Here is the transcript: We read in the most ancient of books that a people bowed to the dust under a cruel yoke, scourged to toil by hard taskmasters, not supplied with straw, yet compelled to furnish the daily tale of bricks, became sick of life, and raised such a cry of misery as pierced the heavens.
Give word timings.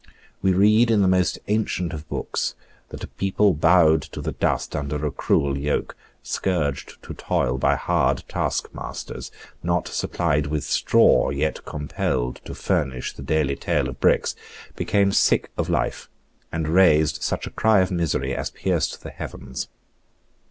We 0.41 0.51
read 0.51 0.89
in 0.89 1.03
the 1.03 1.07
most 1.07 1.37
ancient 1.47 1.93
of 1.93 2.09
books 2.09 2.55
that 2.89 3.03
a 3.03 3.07
people 3.07 3.53
bowed 3.53 4.01
to 4.01 4.19
the 4.19 4.31
dust 4.31 4.75
under 4.75 5.05
a 5.05 5.11
cruel 5.11 5.59
yoke, 5.59 5.95
scourged 6.23 6.99
to 7.03 7.13
toil 7.13 7.59
by 7.59 7.75
hard 7.75 8.23
taskmasters, 8.27 9.31
not 9.61 9.87
supplied 9.87 10.47
with 10.47 10.63
straw, 10.63 11.29
yet 11.29 11.63
compelled 11.65 12.41
to 12.45 12.55
furnish 12.55 13.13
the 13.13 13.21
daily 13.21 13.55
tale 13.55 13.87
of 13.87 13.99
bricks, 13.99 14.35
became 14.75 15.11
sick 15.11 15.51
of 15.55 15.69
life, 15.69 16.09
and 16.51 16.67
raised 16.69 17.21
such 17.21 17.45
a 17.45 17.51
cry 17.51 17.81
of 17.81 17.91
misery 17.91 18.33
as 18.33 18.49
pierced 18.49 19.03
the 19.03 19.11
heavens. 19.11 19.67